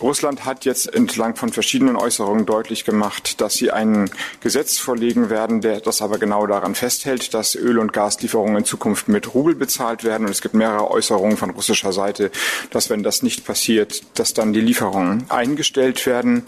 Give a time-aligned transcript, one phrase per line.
[0.00, 5.60] Russland hat jetzt entlang von verschiedenen Äußerungen deutlich gemacht, dass sie ein Gesetz vorlegen werden,
[5.60, 10.04] der das aber genau daran festhält, dass Öl- und Gaslieferungen in Zukunft mit Rubel bezahlt
[10.04, 10.26] werden.
[10.26, 12.30] Und es gibt mehrere Äußerungen von russischer Seite,
[12.70, 16.44] dass wenn das nicht passiert, dass dann die Lieferungen eingestellt werden.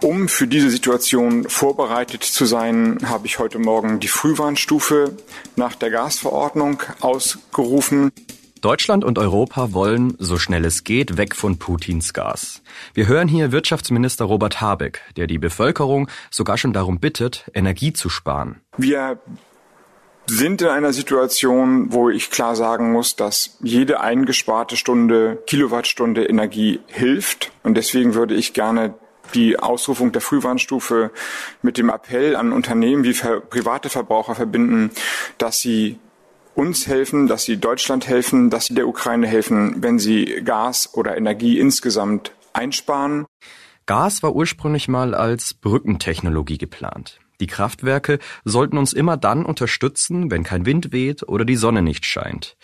[0.00, 5.16] Um für diese Situation vorbereitet zu sein, habe ich heute Morgen die Frühwarnstufe
[5.56, 8.12] nach der Gasverordnung ausgerufen.
[8.60, 12.62] Deutschland und Europa wollen, so schnell es geht, weg von Putins Gas.
[12.94, 18.08] Wir hören hier Wirtschaftsminister Robert Habeck, der die Bevölkerung sogar schon darum bittet, Energie zu
[18.08, 18.60] sparen.
[18.76, 19.18] Wir
[20.26, 26.80] sind in einer Situation, wo ich klar sagen muss, dass jede eingesparte Stunde, Kilowattstunde Energie
[26.86, 27.50] hilft.
[27.62, 28.94] Und deswegen würde ich gerne
[29.34, 31.10] die Ausrufung der Frühwarnstufe
[31.62, 34.90] mit dem Appell an Unternehmen wie private Verbraucher verbinden,
[35.38, 35.98] dass sie
[36.58, 41.16] uns helfen, dass sie Deutschland helfen, dass sie der Ukraine helfen, wenn sie Gas oder
[41.16, 43.26] Energie insgesamt einsparen.
[43.86, 47.20] Gas war ursprünglich mal als Brückentechnologie geplant.
[47.40, 52.04] Die Kraftwerke sollten uns immer dann unterstützen, wenn kein Wind weht oder die Sonne nicht
[52.04, 52.56] scheint.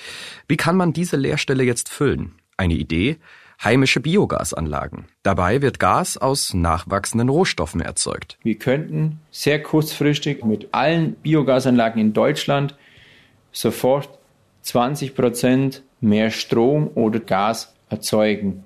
[0.49, 2.35] Wie kann man diese Leerstelle jetzt füllen?
[2.57, 3.19] Eine Idee?
[3.63, 5.05] Heimische Biogasanlagen.
[5.23, 8.39] Dabei wird Gas aus nachwachsenden Rohstoffen erzeugt.
[8.43, 12.75] Wir könnten sehr kurzfristig mit allen Biogasanlagen in Deutschland
[13.55, 14.11] sofort
[14.63, 18.63] 20 Prozent mehr Strom oder Gas erzeugen.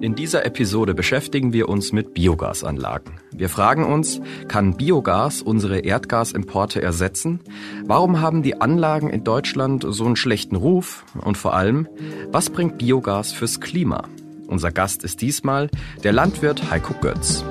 [0.00, 3.14] In dieser Episode beschäftigen wir uns mit Biogasanlagen.
[3.32, 7.40] Wir fragen uns, kann Biogas unsere Erdgasimporte ersetzen?
[7.86, 11.06] Warum haben die Anlagen in Deutschland so einen schlechten Ruf?
[11.22, 11.88] Und vor allem,
[12.30, 14.04] was bringt Biogas fürs Klima?
[14.46, 15.70] Unser Gast ist diesmal
[16.02, 17.42] der Landwirt Heiko Götz.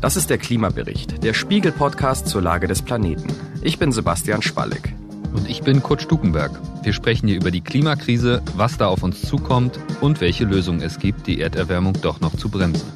[0.00, 3.47] Das ist der Klimabericht, der Spiegel-Podcast zur Lage des Planeten.
[3.62, 4.94] Ich bin Sebastian Spalleck.
[5.34, 6.52] Und ich bin Kurt Stukenberg.
[6.84, 10.98] Wir sprechen hier über die Klimakrise, was da auf uns zukommt und welche Lösungen es
[10.98, 12.90] gibt, die Erderwärmung doch noch zu bremsen.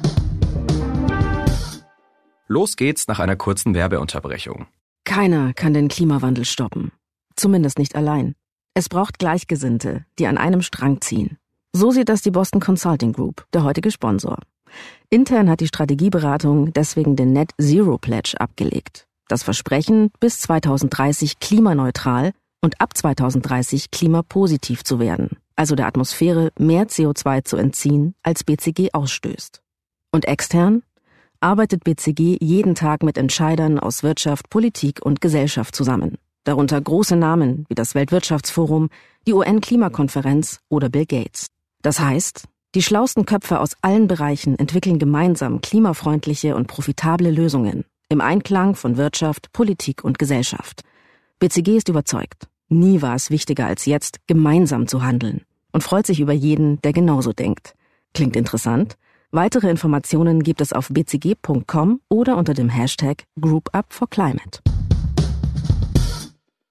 [2.47, 4.67] Los geht's nach einer kurzen Werbeunterbrechung.
[5.03, 6.91] Keiner kann den Klimawandel stoppen.
[7.35, 8.33] Zumindest nicht allein.
[8.73, 11.37] Es braucht Gleichgesinnte, die an einem Strang ziehen.
[11.73, 14.39] So sieht das die Boston Consulting Group, der heutige Sponsor.
[15.09, 19.07] Intern hat die Strategieberatung deswegen den Net Zero Pledge abgelegt.
[19.27, 26.87] Das Versprechen, bis 2030 klimaneutral und ab 2030 klimapositiv zu werden, also der Atmosphäre mehr
[26.87, 29.61] CO2 zu entziehen, als BCG ausstößt.
[30.11, 30.83] Und extern
[31.39, 37.65] arbeitet BCG jeden Tag mit Entscheidern aus Wirtschaft, Politik und Gesellschaft zusammen, darunter große Namen
[37.69, 38.89] wie das Weltwirtschaftsforum,
[39.25, 41.47] die UN-Klimakonferenz oder Bill Gates.
[41.81, 42.45] Das heißt,
[42.75, 48.95] die schlausten Köpfe aus allen Bereichen entwickeln gemeinsam klimafreundliche und profitable Lösungen im Einklang von
[48.95, 50.83] Wirtschaft, Politik und Gesellschaft.
[51.39, 55.41] BCG ist überzeugt, nie war es wichtiger als jetzt, gemeinsam zu handeln
[55.73, 57.75] und freut sich über jeden, der genauso denkt.
[58.13, 58.95] Klingt interessant?
[59.31, 64.61] Weitere Informationen gibt es auf bcg.com oder unter dem Hashtag GroupUpForClimate.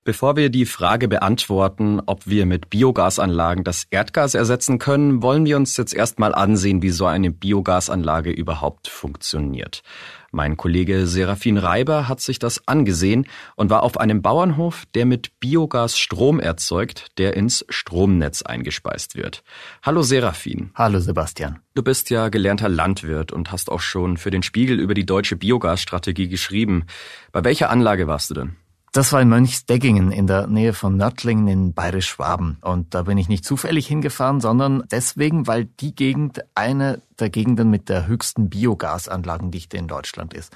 [0.05, 5.57] Bevor wir die Frage beantworten, ob wir mit Biogasanlagen das Erdgas ersetzen können, wollen wir
[5.57, 9.85] uns jetzt erstmal ansehen, wie so eine Biogasanlage überhaupt funktioniert.
[10.33, 15.39] Mein Kollege Serafin Reiber hat sich das angesehen und war auf einem Bauernhof, der mit
[15.39, 19.45] Biogas Strom erzeugt, der ins Stromnetz eingespeist wird.
[19.85, 20.73] Hallo Serafin.
[20.75, 21.61] Hallo Sebastian.
[21.77, 25.37] Du bist ja gelernter Landwirt und hast auch schon für den Spiegel über die deutsche
[25.37, 26.87] Biogasstrategie geschrieben.
[27.31, 28.57] Bei welcher Anlage warst du denn?
[28.95, 32.59] Das war in Mönchsdeggingen in der Nähe von Nördlingen in Bayerisch-Schwaben.
[32.61, 37.71] Und da bin ich nicht zufällig hingefahren, sondern deswegen, weil die Gegend eine der Gegenden
[37.71, 40.55] mit der höchsten Biogasanlagendichte in Deutschland ist.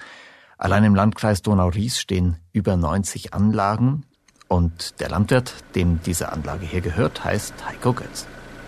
[0.58, 4.04] Allein im Landkreis Donau-Ries stehen über 90 Anlagen.
[4.48, 8.26] Und der Landwirt, dem diese Anlage hier gehört, heißt Heiko Götz.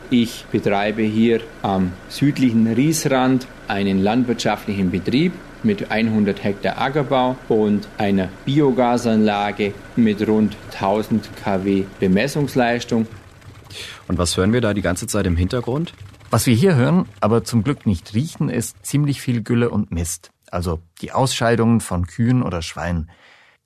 [0.08, 8.28] Ich betreibe hier am südlichen Riesrand einen landwirtschaftlichen Betrieb mit 100 Hektar Ackerbau und einer
[8.44, 13.06] Biogasanlage mit rund 1000 kW Bemessungsleistung.
[14.06, 15.94] Und was hören wir da die ganze Zeit im Hintergrund?
[16.30, 20.30] Was wir hier hören, aber zum Glück nicht riechen, ist ziemlich viel Gülle und Mist.
[20.50, 23.10] Also die Ausscheidungen von Kühen oder Schweinen.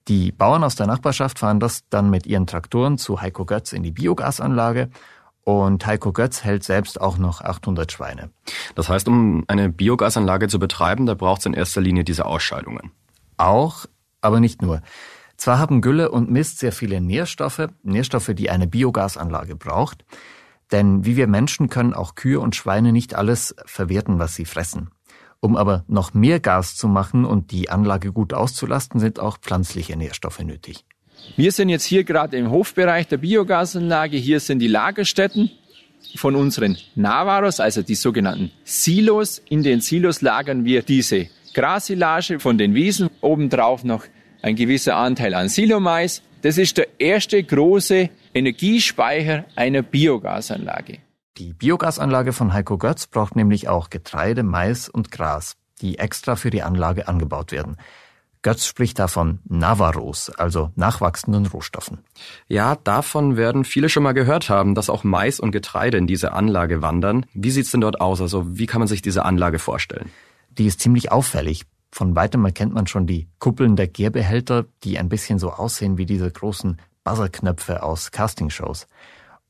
[0.09, 3.83] Die Bauern aus der Nachbarschaft fahren das dann mit ihren Traktoren zu Heiko Götz in
[3.83, 4.91] die Biogasanlage
[5.45, 8.31] und Heiko Götz hält selbst auch noch 800 Schweine.
[8.75, 12.93] Das heißt, um eine Biogasanlage zu betreiben, da braucht es in erster Linie diese Ausscheidungen.
[13.37, 13.87] Auch,
[14.21, 14.83] aber nicht nur.
[15.37, 20.05] Zwar haben Gülle und Mist sehr viele Nährstoffe, Nährstoffe, die eine Biogasanlage braucht,
[20.71, 24.91] denn wie wir Menschen können auch Kühe und Schweine nicht alles verwerten, was sie fressen.
[25.41, 29.97] Um aber noch mehr Gas zu machen und die Anlage gut auszulasten, sind auch pflanzliche
[29.97, 30.85] Nährstoffe nötig.
[31.37, 34.17] Wir sind jetzt hier gerade im Hofbereich der Biogasanlage.
[34.17, 35.51] Hier sind die Lagerstätten.
[36.17, 39.43] von unseren Navaros, also die sogenannten Silos.
[39.49, 44.05] In den Silos lagern wir diese Grassilage von den Wiesen, obendrauf noch
[44.43, 46.23] ein gewisser Anteil an Silomais.
[46.43, 50.99] Das ist der erste große Energiespeicher einer Biogasanlage.
[51.39, 56.51] Die Biogasanlage von Heiko Götz braucht nämlich auch Getreide, Mais und Gras, die extra für
[56.51, 57.77] die Anlage angebaut werden.
[58.43, 61.99] Götz spricht davon Navaros, also nachwachsenden Rohstoffen.
[62.49, 66.33] Ja, davon werden viele schon mal gehört haben, dass auch Mais und Getreide in diese
[66.33, 67.25] Anlage wandern.
[67.35, 68.21] Wie sieht's denn dort aus?
[68.21, 70.11] Also wie kann man sich diese Anlage vorstellen?
[70.51, 71.63] Die ist ziemlich auffällig.
[71.93, 76.07] Von weitem erkennt man schon die Kuppeln der Gärbehälter, die ein bisschen so aussehen wie
[76.07, 78.87] diese großen Buzzerknöpfe aus Castingshows.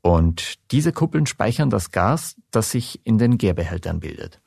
[0.03, 4.41] Und diese Kuppeln speichern das Gas, das sich in den Gärbehältern bildet.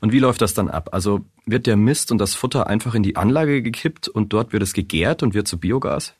[0.00, 0.90] Und wie läuft das dann ab?
[0.92, 4.62] Also wird der Mist und das Futter einfach in die Anlage gekippt und dort wird
[4.62, 6.14] es gegärt und wird zu Biogas?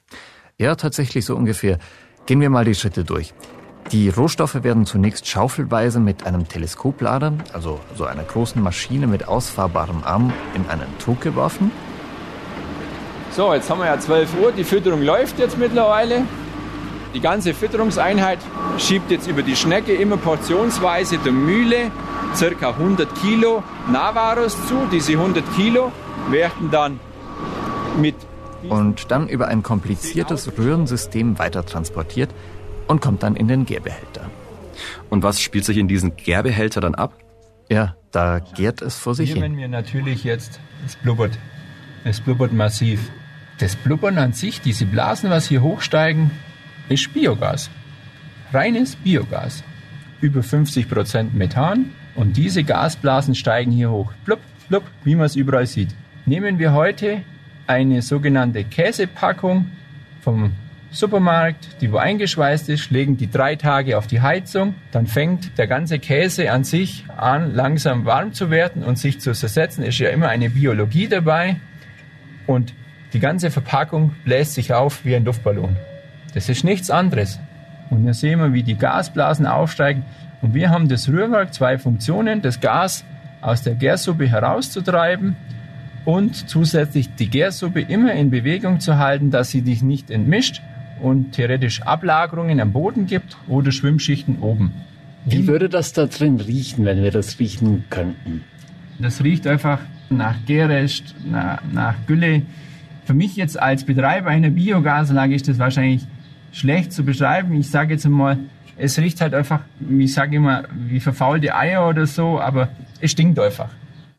[0.59, 1.79] Ja, tatsächlich so ungefähr.
[2.27, 3.33] Gehen wir mal die Schritte durch.
[3.93, 10.03] Die Rohstoffe werden zunächst schaufelweise mit einem Teleskoplader, also so einer großen Maschine mit ausfahrbarem
[10.05, 11.71] Arm, in einen Trug geworfen.
[13.31, 16.23] So, jetzt haben wir ja 12 Uhr, die Fütterung läuft jetzt mittlerweile.
[17.15, 18.39] Die ganze Fütterungseinheit
[18.79, 21.91] schiebt jetzt über die Schnecke immer portionsweise der Mühle
[22.39, 22.71] ca.
[22.71, 24.87] 100 Kilo Navaros zu.
[24.93, 25.91] Diese 100 Kilo
[26.31, 27.01] werden dann
[27.99, 28.15] mit
[28.69, 32.31] und dann über ein kompliziertes Röhrensystem weiter transportiert
[32.87, 34.31] und kommt dann in den Gärbehälter.
[35.09, 37.15] Und was spielt sich in diesen Gärbehälter dann ab?
[37.71, 39.53] Ja, da gärt es vor sich Hier, hin.
[39.53, 41.39] wenn wir natürlich jetzt, es blubbert,
[42.05, 43.11] es blubbert massiv.
[43.59, 46.31] Das Blubbern an sich, diese Blasen, was hier hochsteigen,
[46.91, 47.71] ist Biogas.
[48.53, 49.63] Reines Biogas.
[50.21, 54.13] Über 50% Methan und diese Gasblasen steigen hier hoch.
[54.25, 55.95] Blub, blub, wie man es überall sieht.
[56.27, 57.23] Nehmen wir heute
[57.69, 59.71] eine sogenannte Käsepackung
[60.21, 60.53] vom
[60.91, 65.69] Supermarkt, die wo eingeschweißt ist, legen die drei Tage auf die Heizung, dann fängt der
[65.69, 69.85] ganze Käse an sich an, langsam warm zu werden und sich zu zersetzen.
[69.85, 71.57] Ist ja immer eine Biologie dabei
[72.49, 72.75] und
[73.13, 75.77] die ganze Verpackung bläst sich auf wie ein Luftballon.
[76.35, 77.41] Das ist nichts anderes.
[77.91, 80.05] Und hier sehen wir, wie die Gasblasen aufsteigen.
[80.43, 83.05] Und wir haben das Rührwerk, zwei Funktionen, das Gas
[83.41, 85.37] aus der Gärsuppe herauszutreiben
[86.05, 90.63] und zusätzlich die Gärsuppe immer in Bewegung zu halten, dass sie dich nicht entmischt
[91.01, 94.73] und theoretisch Ablagerungen am Boden gibt oder Schwimmschichten oben.
[95.27, 98.45] Wie würde das da drin riechen, wenn wir das riechen könnten?
[98.99, 99.79] Das riecht einfach
[100.09, 102.43] nach Gärrest, nach, nach Gülle.
[103.05, 106.07] Für mich jetzt als Betreiber einer Biogasanlage ist das wahrscheinlich
[106.53, 107.55] schlecht zu beschreiben.
[107.55, 108.39] Ich sage jetzt einmal,
[108.77, 112.71] es riecht halt einfach, ich sage immer, wie verfaulte Eier oder so, aber
[113.01, 113.69] es stinkt einfach.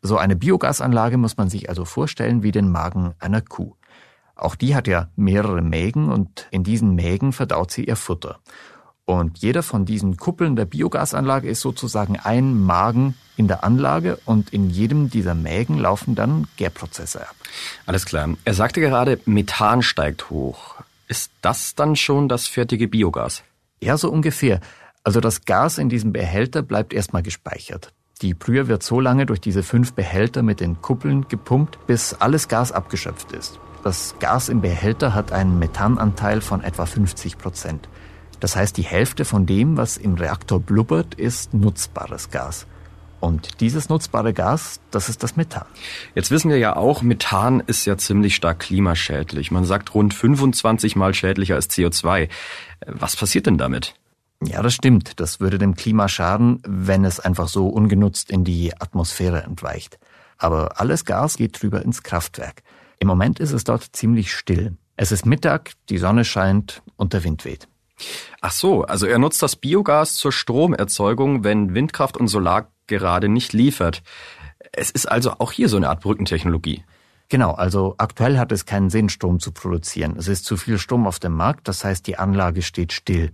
[0.01, 3.75] So eine Biogasanlage muss man sich also vorstellen wie den Magen einer Kuh.
[4.35, 8.39] Auch die hat ja mehrere Mägen und in diesen Mägen verdaut sie ihr Futter.
[9.05, 14.51] Und jeder von diesen Kuppeln der Biogasanlage ist sozusagen ein Magen in der Anlage und
[14.51, 17.35] in jedem dieser Mägen laufen dann Gärprozesse ab.
[17.85, 18.29] Alles klar.
[18.45, 20.75] Er sagte gerade, Methan steigt hoch.
[21.11, 23.43] Ist das dann schon das fertige Biogas?
[23.81, 24.61] Ja, so ungefähr.
[25.03, 27.91] Also das Gas in diesem Behälter bleibt erstmal gespeichert.
[28.21, 32.47] Die Brühe wird so lange durch diese fünf Behälter mit den Kuppeln gepumpt, bis alles
[32.47, 33.59] Gas abgeschöpft ist.
[33.83, 37.89] Das Gas im Behälter hat einen Methananteil von etwa 50 Prozent.
[38.39, 42.67] Das heißt, die Hälfte von dem, was im Reaktor blubbert, ist nutzbares Gas.
[43.21, 45.65] Und dieses nutzbare Gas, das ist das Methan.
[46.15, 49.51] Jetzt wissen wir ja auch, Methan ist ja ziemlich stark klimaschädlich.
[49.51, 52.29] Man sagt rund 25 mal schädlicher als CO2.
[52.87, 53.93] Was passiert denn damit?
[54.43, 55.19] Ja, das stimmt.
[55.19, 59.99] Das würde dem Klima schaden, wenn es einfach so ungenutzt in die Atmosphäre entweicht.
[60.39, 62.63] Aber alles Gas geht drüber ins Kraftwerk.
[62.97, 64.77] Im Moment ist es dort ziemlich still.
[64.97, 67.67] Es ist Mittag, die Sonne scheint und der Wind weht.
[68.41, 73.53] Ach so, also er nutzt das Biogas zur Stromerzeugung, wenn Windkraft und Solar gerade nicht
[73.53, 74.03] liefert.
[74.73, 76.83] Es ist also auch hier so eine Art Brückentechnologie.
[77.29, 80.15] Genau, also aktuell hat es keinen Sinn, Strom zu produzieren.
[80.17, 83.31] Es ist zu viel Strom auf dem Markt, das heißt, die Anlage steht still.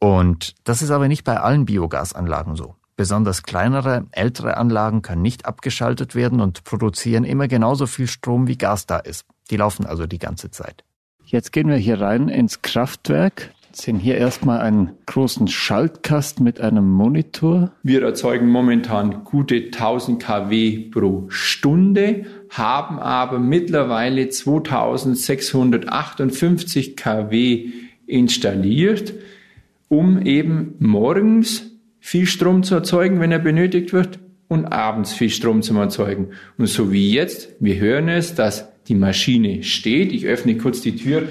[0.00, 2.74] Und das ist aber nicht bei allen Biogasanlagen so.
[2.96, 8.58] Besonders kleinere, ältere Anlagen können nicht abgeschaltet werden und produzieren immer genauso viel Strom, wie
[8.58, 9.24] Gas da ist.
[9.50, 10.84] Die laufen also die ganze Zeit.
[11.24, 16.88] Jetzt gehen wir hier rein ins Kraftwerk sehen hier erstmal einen großen Schaltkasten mit einem
[16.90, 17.72] Monitor.
[17.82, 27.70] Wir erzeugen momentan gute 1000 kW pro Stunde, haben aber mittlerweile 2658 kW
[28.06, 29.14] installiert,
[29.88, 35.62] um eben morgens viel Strom zu erzeugen, wenn er benötigt wird, und abends viel Strom
[35.62, 36.30] zu erzeugen.
[36.58, 40.12] Und so wie jetzt, wir hören es, dass die Maschine steht.
[40.12, 41.28] Ich öffne kurz die Tür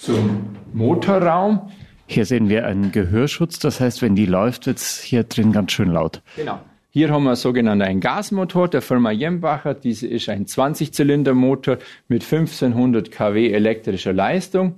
[0.00, 1.70] zum Motorraum.
[2.06, 5.72] Hier sehen wir einen Gehörschutz, das heißt, wenn die läuft, wird es hier drin ganz
[5.72, 6.22] schön laut.
[6.36, 6.60] Genau.
[6.90, 9.74] Hier haben wir sogenannten einen Gasmotor der Firma Jembacher.
[9.74, 14.76] Diese ist ein 20-Zylinder-Motor mit 1500 kW elektrischer Leistung,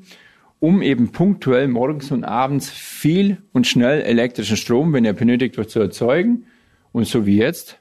[0.58, 5.70] um eben punktuell morgens und abends viel und schnell elektrischen Strom, wenn er benötigt wird,
[5.70, 6.46] zu erzeugen.
[6.90, 7.78] Und so wie jetzt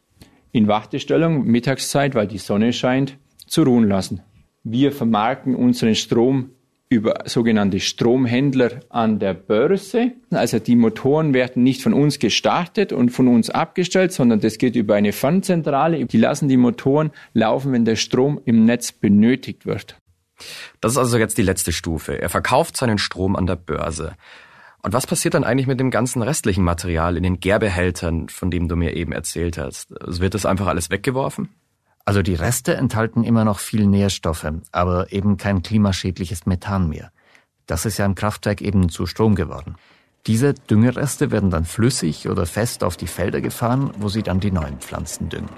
[0.51, 4.21] in Wartestellung, Mittagszeit, weil die Sonne scheint, zu ruhen lassen.
[4.63, 6.51] Wir vermarkten unseren Strom
[6.89, 10.13] über sogenannte Stromhändler an der Börse.
[10.32, 14.75] Also die Motoren werden nicht von uns gestartet und von uns abgestellt, sondern das geht
[14.75, 16.06] über eine Fernzentrale.
[16.06, 19.98] Die lassen die Motoren laufen, wenn der Strom im Netz benötigt wird.
[20.79, 22.22] Das ist also jetzt die letzte Stufe.
[22.22, 24.15] Er verkauft seinen Strom an der Börse.
[24.84, 28.67] Und was passiert dann eigentlich mit dem ganzen restlichen Material in den Gärbehältern, von dem
[28.70, 30.00] du mir eben erzählt hast?
[30.01, 31.50] Also wird das einfach alles weggeworfen?
[32.07, 37.11] Also die Reste enthalten immer noch viel Nährstoffe, aber eben kein klimaschädliches Methan mehr.
[37.65, 39.75] Das ist ja im Kraftwerk eben zu Strom geworden.
[40.25, 44.51] Diese Düngereste werden dann flüssig oder fest auf die Felder gefahren, wo sie dann die
[44.51, 45.49] neuen Pflanzen düngen.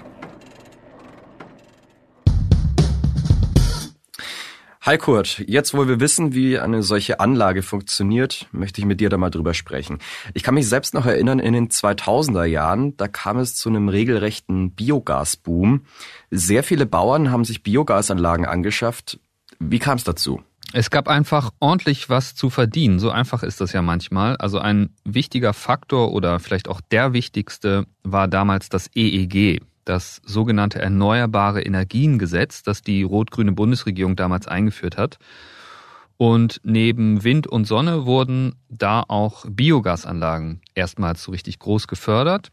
[4.82, 9.10] Hi Kurt, jetzt wo wir wissen, wie eine solche Anlage funktioniert, möchte ich mit dir
[9.10, 9.98] da mal drüber sprechen.
[10.32, 13.90] Ich kann mich selbst noch erinnern, in den 2000er Jahren, da kam es zu einem
[13.90, 15.82] regelrechten Biogasboom.
[16.30, 19.18] Sehr viele Bauern haben sich Biogasanlagen angeschafft.
[19.58, 20.42] Wie kam es dazu?
[20.72, 23.00] Es gab einfach ordentlich was zu verdienen.
[23.00, 24.36] So einfach ist das ja manchmal.
[24.36, 30.80] Also ein wichtiger Faktor oder vielleicht auch der wichtigste war damals das EEG das sogenannte
[30.80, 35.18] Erneuerbare Energiengesetz, das die rot-grüne Bundesregierung damals eingeführt hat.
[36.16, 42.52] Und neben Wind und Sonne wurden da auch Biogasanlagen erstmals so richtig groß gefördert.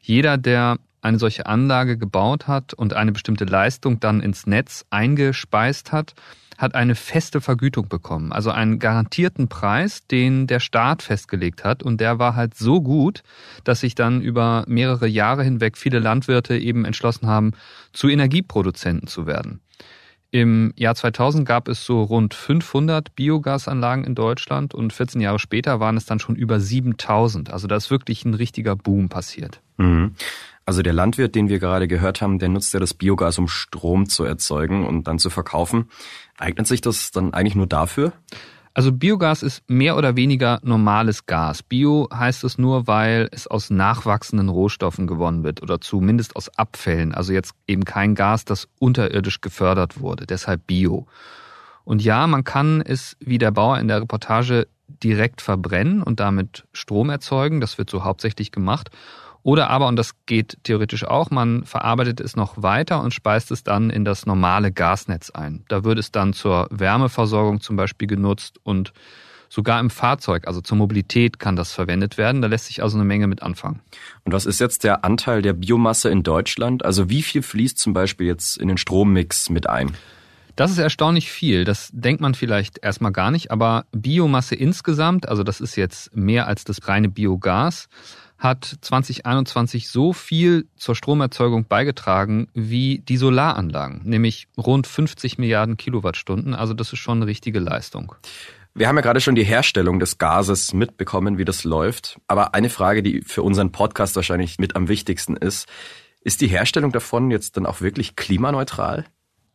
[0.00, 5.92] Jeder, der eine solche Anlage gebaut hat und eine bestimmte Leistung dann ins Netz eingespeist
[5.92, 6.14] hat,
[6.58, 11.82] hat eine feste Vergütung bekommen, also einen garantierten Preis, den der Staat festgelegt hat.
[11.82, 13.22] Und der war halt so gut,
[13.64, 17.52] dass sich dann über mehrere Jahre hinweg viele Landwirte eben entschlossen haben,
[17.92, 19.60] zu Energieproduzenten zu werden.
[20.30, 25.78] Im Jahr 2000 gab es so rund 500 Biogasanlagen in Deutschland und 14 Jahre später
[25.78, 27.52] waren es dann schon über 7000.
[27.52, 29.60] Also da ist wirklich ein richtiger Boom passiert.
[29.76, 30.14] Mhm.
[30.64, 34.08] Also der Landwirt, den wir gerade gehört haben, der nutzt ja das Biogas, um Strom
[34.08, 35.88] zu erzeugen und dann zu verkaufen.
[36.38, 38.12] Eignet sich das dann eigentlich nur dafür?
[38.74, 41.62] Also Biogas ist mehr oder weniger normales Gas.
[41.62, 47.12] Bio heißt es nur, weil es aus nachwachsenden Rohstoffen gewonnen wird oder zumindest aus Abfällen.
[47.12, 50.26] Also jetzt eben kein Gas, das unterirdisch gefördert wurde.
[50.26, 51.06] Deshalb Bio.
[51.84, 56.64] Und ja, man kann es, wie der Bauer in der Reportage, direkt verbrennen und damit
[56.72, 57.60] Strom erzeugen.
[57.60, 58.90] Das wird so hauptsächlich gemacht.
[59.42, 63.64] Oder aber, und das geht theoretisch auch, man verarbeitet es noch weiter und speist es
[63.64, 65.64] dann in das normale Gasnetz ein.
[65.68, 68.92] Da wird es dann zur Wärmeversorgung zum Beispiel genutzt und
[69.48, 72.40] sogar im Fahrzeug, also zur Mobilität kann das verwendet werden.
[72.40, 73.80] Da lässt sich also eine Menge mit anfangen.
[74.24, 76.84] Und was ist jetzt der Anteil der Biomasse in Deutschland?
[76.84, 79.92] Also wie viel fließt zum Beispiel jetzt in den Strommix mit ein?
[80.56, 81.64] Das ist erstaunlich viel.
[81.64, 86.46] Das denkt man vielleicht erstmal gar nicht, aber Biomasse insgesamt, also das ist jetzt mehr
[86.46, 87.88] als das reine Biogas,
[88.42, 96.52] hat 2021 so viel zur Stromerzeugung beigetragen wie die Solaranlagen, nämlich rund 50 Milliarden Kilowattstunden.
[96.52, 98.14] Also das ist schon eine richtige Leistung.
[98.74, 102.18] Wir haben ja gerade schon die Herstellung des Gases mitbekommen, wie das läuft.
[102.26, 105.68] Aber eine Frage, die für unseren Podcast wahrscheinlich mit am wichtigsten ist,
[106.22, 109.04] ist die Herstellung davon jetzt dann auch wirklich klimaneutral?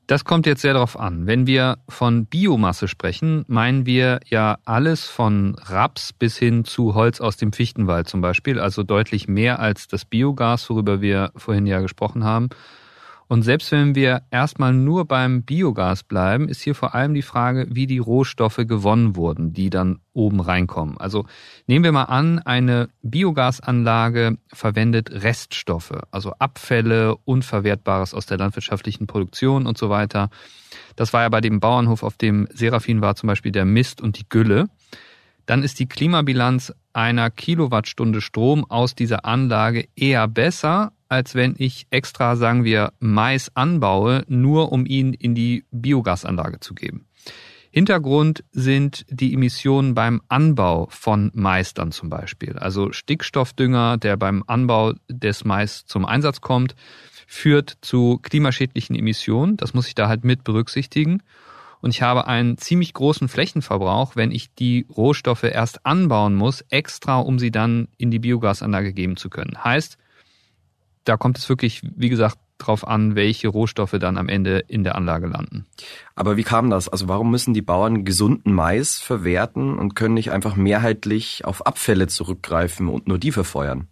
[0.07, 1.27] Das kommt jetzt sehr darauf an.
[1.27, 7.19] Wenn wir von Biomasse sprechen, meinen wir ja alles von Raps bis hin zu Holz
[7.19, 11.81] aus dem Fichtenwald zum Beispiel, also deutlich mehr als das Biogas, worüber wir vorhin ja
[11.81, 12.47] gesprochen haben.
[13.27, 17.67] Und selbst wenn wir erstmal nur beim Biogas bleiben, ist hier vor allem die Frage,
[17.69, 20.97] wie die Rohstoffe gewonnen wurden, die dann oben reinkommen.
[20.97, 21.25] Also
[21.67, 29.67] nehmen wir mal an, eine Biogasanlage verwendet Reststoffe, also Abfälle, Unverwertbares aus der landwirtschaftlichen Produktion
[29.67, 30.29] und so weiter.
[30.95, 34.17] Das war ja bei dem Bauernhof, auf dem Seraphin war zum Beispiel der Mist und
[34.17, 34.69] die Gülle.
[35.45, 41.87] Dann ist die Klimabilanz einer Kilowattstunde Strom aus dieser Anlage eher besser, als wenn ich
[41.89, 47.07] extra, sagen wir, Mais anbaue, nur um ihn in die Biogasanlage zu geben.
[47.71, 52.57] Hintergrund sind die Emissionen beim Anbau von Mais dann zum Beispiel.
[52.57, 56.75] Also Stickstoffdünger, der beim Anbau des Mais zum Einsatz kommt,
[57.27, 59.57] führt zu klimaschädlichen Emissionen.
[59.57, 61.21] Das muss ich da halt mit berücksichtigen.
[61.79, 67.19] Und ich habe einen ziemlich großen Flächenverbrauch, wenn ich die Rohstoffe erst anbauen muss, extra,
[67.19, 69.63] um sie dann in die Biogasanlage geben zu können.
[69.63, 69.97] Heißt,
[71.07, 74.95] da kommt es wirklich, wie gesagt, drauf an, welche Rohstoffe dann am Ende in der
[74.95, 75.67] Anlage landen.
[76.15, 76.89] Aber wie kam das?
[76.89, 82.07] Also warum müssen die Bauern gesunden Mais verwerten und können nicht einfach mehrheitlich auf Abfälle
[82.07, 83.87] zurückgreifen und nur die verfeuern?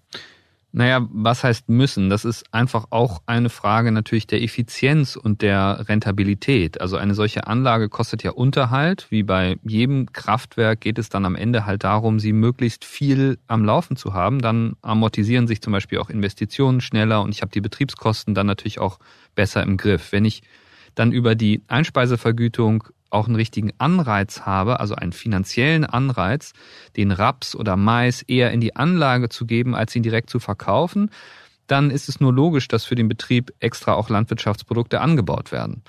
[0.78, 2.10] Naja, was heißt müssen?
[2.10, 6.82] Das ist einfach auch eine Frage natürlich der Effizienz und der Rentabilität.
[6.82, 9.08] Also eine solche Anlage kostet ja Unterhalt.
[9.10, 13.64] Wie bei jedem Kraftwerk geht es dann am Ende halt darum, sie möglichst viel am
[13.64, 14.40] Laufen zu haben.
[14.40, 18.80] Dann amortisieren sich zum Beispiel auch Investitionen schneller und ich habe die Betriebskosten dann natürlich
[18.80, 19.00] auch
[19.34, 20.12] besser im Griff.
[20.12, 20.44] Wenn ich
[20.94, 22.84] dann über die Einspeisevergütung
[23.16, 26.54] auch einen richtigen Anreiz habe, also einen finanziellen Anreiz,
[26.96, 31.10] den Raps oder Mais eher in die Anlage zu geben, als ihn direkt zu verkaufen,
[31.68, 35.82] dann ist es nur logisch, dass für den Betrieb extra auch Landwirtschaftsprodukte angebaut werden.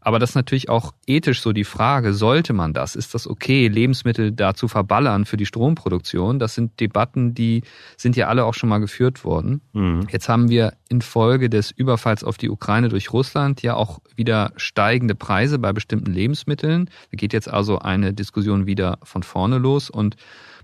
[0.00, 2.96] Aber das ist natürlich auch ethisch so die Frage, sollte man das?
[2.96, 6.38] Ist das okay, Lebensmittel da zu verballern für die Stromproduktion?
[6.38, 7.62] Das sind Debatten, die
[7.96, 9.60] sind ja alle auch schon mal geführt worden.
[9.72, 10.06] Mhm.
[10.10, 15.14] Jetzt haben wir infolge des Überfalls auf die Ukraine durch Russland ja auch wieder steigende
[15.14, 16.86] Preise bei bestimmten Lebensmitteln.
[17.10, 20.16] Da geht jetzt also eine Diskussion wieder von vorne los und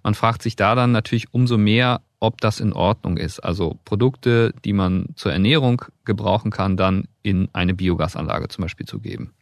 [0.02, 3.40] man fragt sich da dann natürlich umso mehr, ob das in Ordnung ist.
[3.40, 9.00] Also Produkte, die man zur Ernährung gebrauchen kann, dann in eine Biogasanlage zum Beispiel zu
[9.00, 9.34] geben.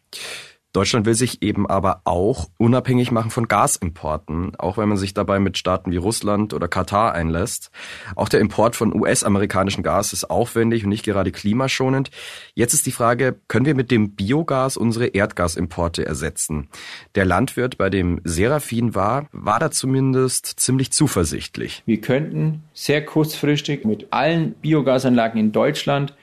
[0.74, 5.38] Deutschland will sich eben aber auch unabhängig machen von Gasimporten, auch wenn man sich dabei
[5.38, 7.70] mit Staaten wie Russland oder Katar einlässt.
[8.16, 12.10] Auch der Import von US-amerikanischem Gas ist aufwendig und nicht gerade klimaschonend.
[12.54, 16.68] Jetzt ist die Frage, können wir mit dem Biogas unsere Erdgasimporte ersetzen?
[17.14, 21.84] Der Landwirt, bei dem Serafin war, war da zumindest ziemlich zuversichtlich.
[21.86, 26.16] Wir könnten sehr kurzfristig mit allen Biogasanlagen in Deutschland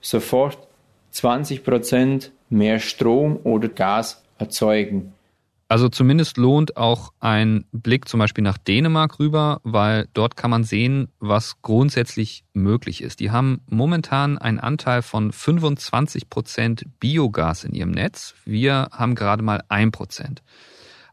[0.00, 0.56] sofort
[1.14, 5.12] 20 Prozent mehr Strom oder Gas erzeugen.
[5.68, 10.64] Also zumindest lohnt auch ein Blick zum Beispiel nach Dänemark rüber, weil dort kann man
[10.64, 13.20] sehen, was grundsätzlich möglich ist.
[13.20, 18.34] Die haben momentan einen Anteil von 25 Prozent Biogas in ihrem Netz.
[18.44, 20.42] Wir haben gerade mal ein Prozent.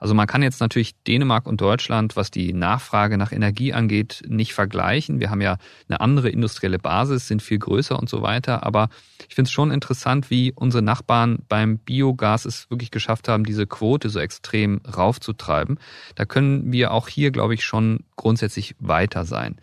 [0.01, 4.55] Also man kann jetzt natürlich Dänemark und Deutschland, was die Nachfrage nach Energie angeht, nicht
[4.55, 5.19] vergleichen.
[5.19, 8.65] Wir haben ja eine andere industrielle Basis, sind viel größer und so weiter.
[8.65, 8.89] Aber
[9.29, 13.67] ich finde es schon interessant, wie unsere Nachbarn beim Biogas es wirklich geschafft haben, diese
[13.67, 15.77] Quote so extrem raufzutreiben.
[16.15, 19.57] Da können wir auch hier, glaube ich, schon grundsätzlich weiter sein.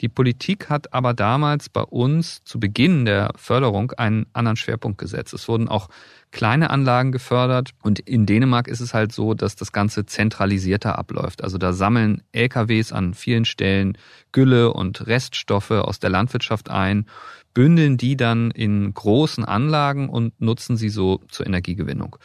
[0.00, 5.32] Die Politik hat aber damals bei uns zu Beginn der Förderung einen anderen Schwerpunkt gesetzt.
[5.32, 5.88] Es wurden auch
[6.36, 11.42] kleine Anlagen gefördert und in Dänemark ist es halt so, dass das Ganze zentralisierter abläuft.
[11.42, 13.96] Also da sammeln LKWs an vielen Stellen
[14.32, 17.06] Gülle und Reststoffe aus der Landwirtschaft ein,
[17.54, 22.16] bündeln die dann in großen Anlagen und nutzen sie so zur Energiegewinnung.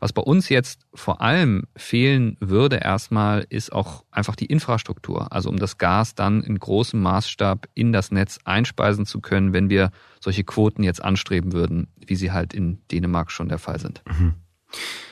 [0.00, 5.30] Was bei uns jetzt vor allem fehlen würde erstmal, ist auch einfach die Infrastruktur.
[5.30, 9.68] Also um das Gas dann in großem Maßstab in das Netz einspeisen zu können, wenn
[9.68, 14.02] wir solche Quoten jetzt anstreben würden, wie sie halt in Dänemark schon der Fall sind.
[14.06, 14.34] Mhm.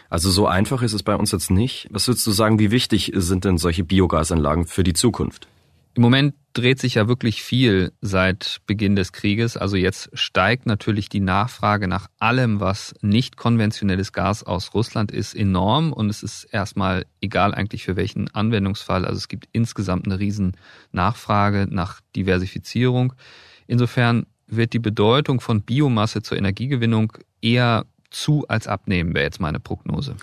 [0.09, 1.87] Also so einfach ist es bei uns jetzt nicht.
[1.91, 5.49] Was würdest du sagen, wie wichtig sind denn solche Biogasanlagen für die Zukunft?
[5.95, 9.57] Im Moment dreht sich ja wirklich viel seit Beginn des Krieges.
[9.57, 15.35] Also jetzt steigt natürlich die Nachfrage nach allem, was nicht konventionelles Gas aus Russland ist,
[15.35, 15.93] enorm.
[15.93, 19.05] Und es ist erstmal egal eigentlich für welchen Anwendungsfall.
[19.05, 20.57] Also es gibt insgesamt eine riesen
[20.91, 23.13] Nachfrage nach Diversifizierung.
[23.69, 29.61] Insofern wird die Bedeutung von Biomasse zur Energiegewinnung eher zu als abnehmen, wäre jetzt meine
[29.61, 30.17] Prognose.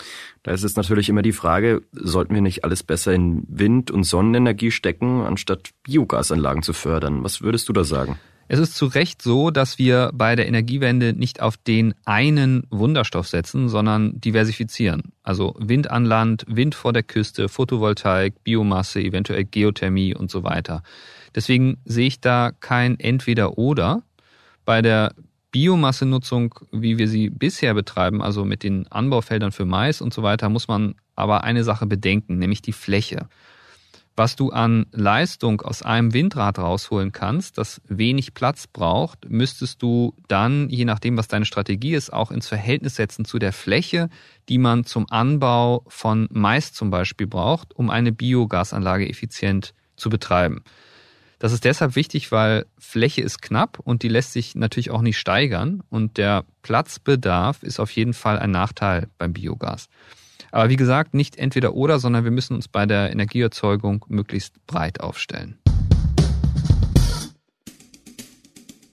[0.43, 4.03] Da ist es natürlich immer die Frage, sollten wir nicht alles besser in Wind- und
[4.03, 7.23] Sonnenenergie stecken, anstatt Biogasanlagen zu fördern?
[7.23, 8.19] Was würdest du da sagen?
[8.47, 13.27] Es ist zu Recht so, dass wir bei der Energiewende nicht auf den einen Wunderstoff
[13.27, 15.13] setzen, sondern diversifizieren.
[15.23, 20.83] Also Wind an Land, Wind vor der Küste, Photovoltaik, Biomasse, eventuell Geothermie und so weiter.
[21.33, 24.03] Deswegen sehe ich da kein Entweder-Oder.
[24.63, 25.13] Bei der
[25.55, 30.49] Biomassenutzung, wie wir sie bisher betreiben, also mit den Anbaufeldern für Mais und so weiter,
[30.49, 33.29] muss man aber eine Sache bedenken, nämlich die Fläche.
[34.17, 40.13] Was du an Leistung aus einem Windrad rausholen kannst, das wenig Platz braucht, müsstest du
[40.27, 44.09] dann, je nachdem, was deine Strategie ist, auch ins Verhältnis setzen zu der Fläche,
[44.49, 50.65] die man zum Anbau von Mais zum Beispiel braucht, um eine Biogasanlage effizient zu betreiben.
[51.39, 55.17] Das ist deshalb wichtig, weil Fläche ist knapp und die lässt sich natürlich auch nicht
[55.17, 59.87] steigern und der Platzbedarf ist auf jeden Fall ein Nachteil beim Biogas.
[60.51, 65.01] Aber wie gesagt, nicht entweder oder, sondern wir müssen uns bei der Energieerzeugung möglichst breit
[65.01, 65.59] aufstellen.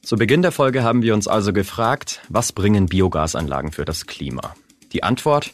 [0.02, 4.54] Zu Beginn der Folge haben wir uns also gefragt, was bringen Biogasanlagen für das Klima?
[4.92, 5.52] Die Antwort,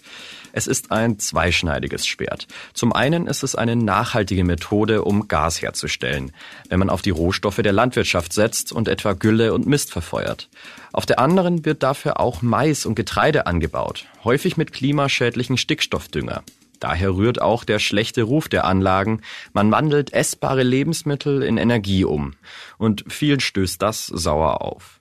[0.52, 2.46] Es ist ein zweischneidiges Schwert.
[2.72, 6.32] Zum einen ist es eine nachhaltige Methode, um Gas herzustellen,
[6.68, 10.48] wenn man auf die Rohstoffe der Landwirtschaft setzt und etwa Gülle und Mist verfeuert.
[10.92, 16.42] Auf der anderen wird dafür auch Mais und Getreide angebaut, häufig mit klimaschädlichen Stickstoffdünger.
[16.80, 19.22] Daher rührt auch der schlechte Ruf der Anlagen.
[19.52, 22.34] Man wandelt essbare Lebensmittel in Energie um.
[22.78, 25.00] Und vielen stößt das sauer auf.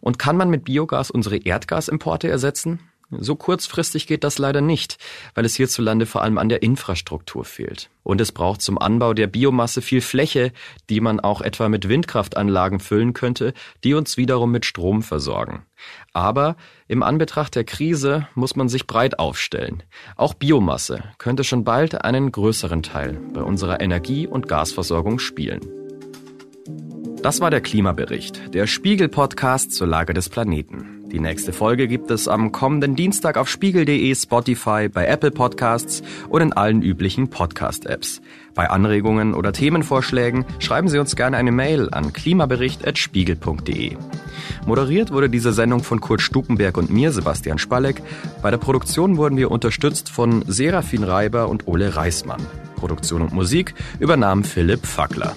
[0.00, 2.80] Und kann man mit Biogas unsere Erdgasimporte ersetzen?
[3.18, 4.96] So kurzfristig geht das leider nicht,
[5.34, 7.90] weil es hierzulande vor allem an der Infrastruktur fehlt.
[8.02, 10.52] Und es braucht zum Anbau der Biomasse viel Fläche,
[10.88, 13.52] die man auch etwa mit Windkraftanlagen füllen könnte,
[13.84, 15.66] die uns wiederum mit Strom versorgen.
[16.14, 16.56] Aber
[16.88, 19.82] im Anbetracht der Krise muss man sich breit aufstellen.
[20.16, 25.60] Auch Biomasse könnte schon bald einen größeren Teil bei unserer Energie- und Gasversorgung spielen.
[27.22, 31.01] Das war der Klimabericht, der Spiegel-Podcast zur Lage des Planeten.
[31.12, 36.40] Die nächste Folge gibt es am kommenden Dienstag auf spiegel.de, Spotify, bei Apple Podcasts und
[36.40, 38.22] in allen üblichen Podcast-Apps.
[38.54, 43.96] Bei Anregungen oder Themenvorschlägen schreiben Sie uns gerne eine Mail an klimabericht.spiegel.de.
[44.66, 48.02] Moderiert wurde diese Sendung von Kurt Stukenberg und mir, Sebastian Spalleck.
[48.40, 52.40] Bei der Produktion wurden wir unterstützt von Serafin Reiber und Ole Reismann.
[52.76, 55.36] Produktion und Musik übernahm Philipp Fackler.